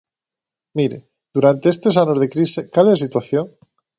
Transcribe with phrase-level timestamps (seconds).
[0.77, 0.97] Mire,
[1.35, 3.45] durante estes anos de crise, ¿cal é a situación?